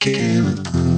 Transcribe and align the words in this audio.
Care. 0.00 0.93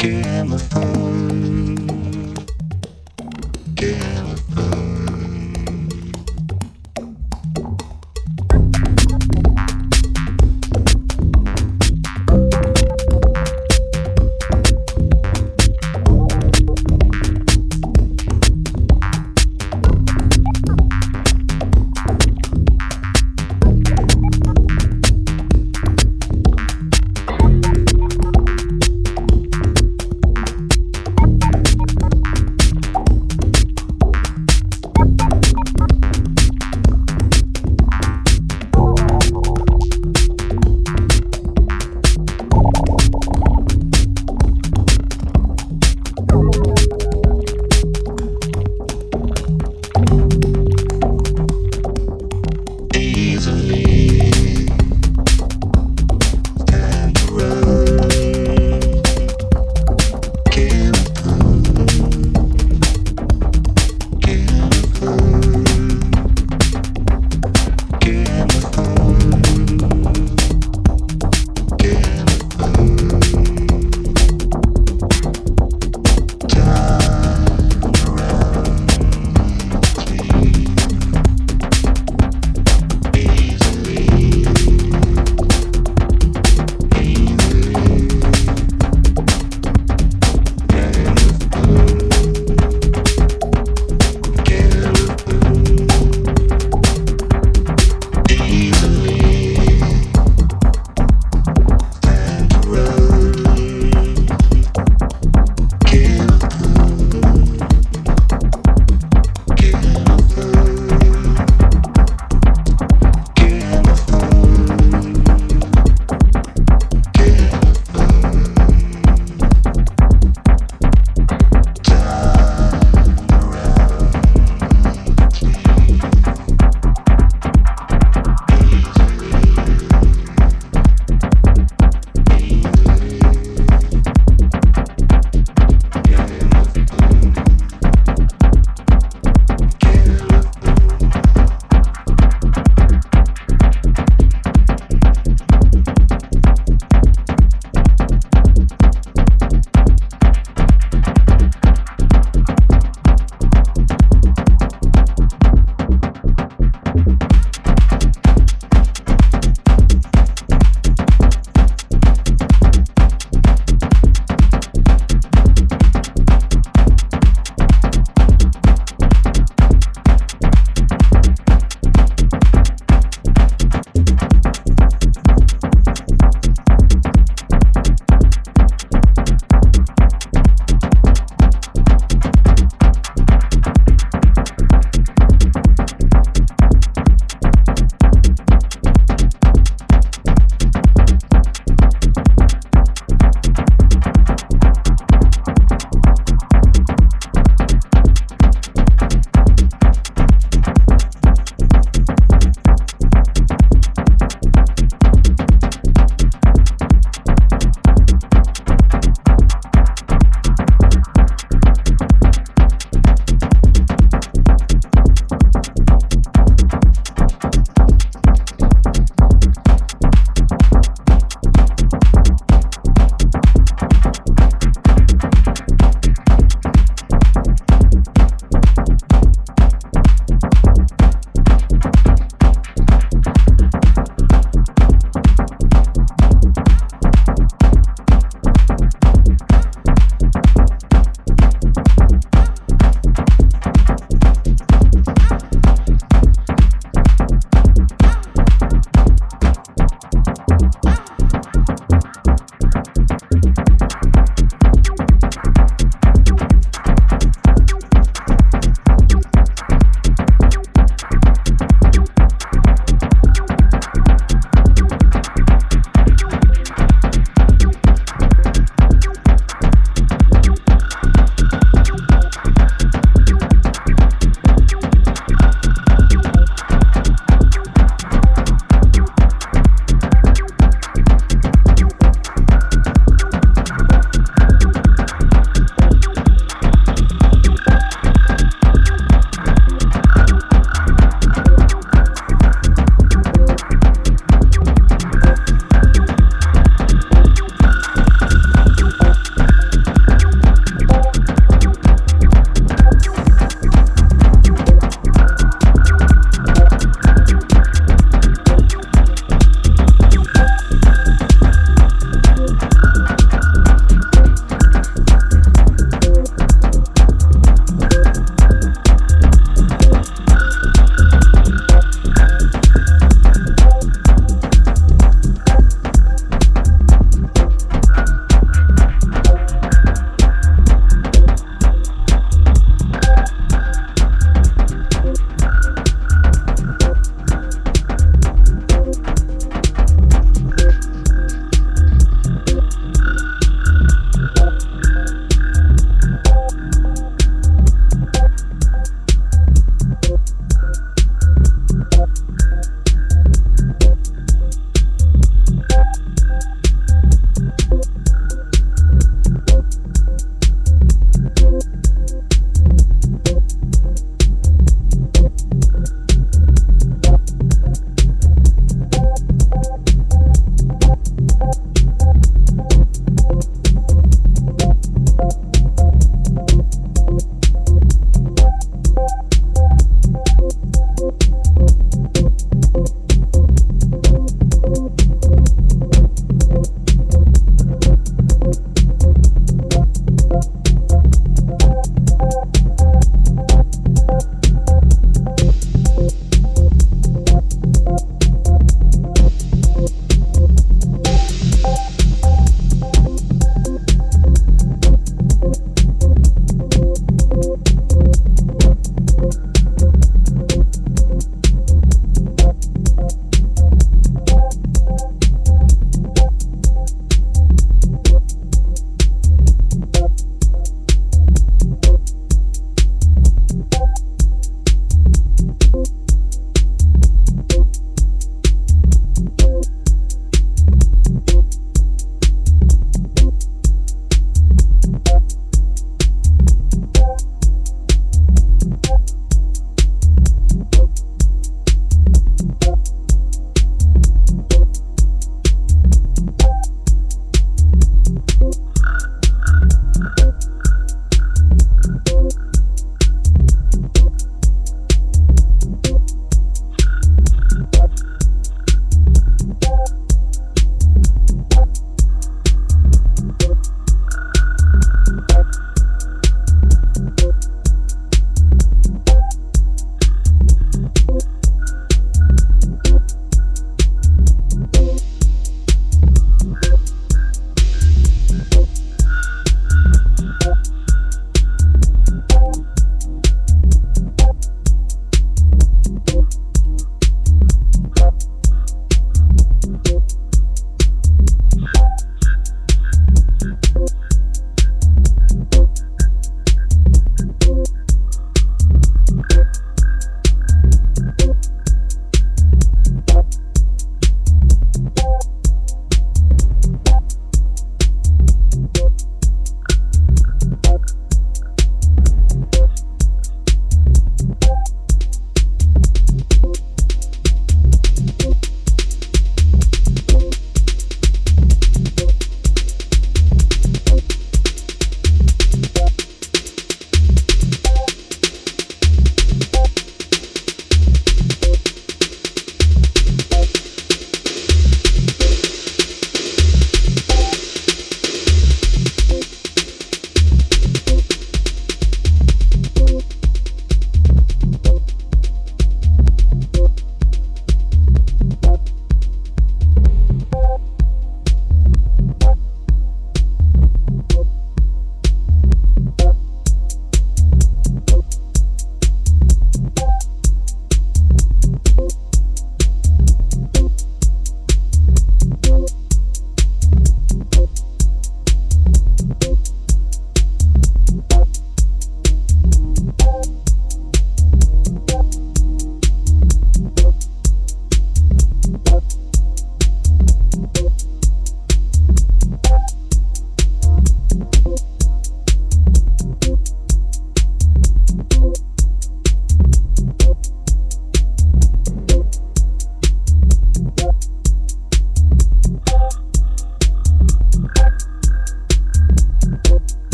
looking 0.00 0.24
at 0.26 0.48
phone. 0.58 1.77